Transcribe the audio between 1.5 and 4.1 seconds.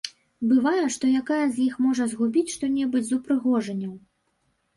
іх можа згубіць што-небудзь з упрыгожанняў.